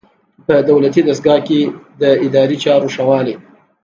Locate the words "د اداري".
2.01-2.57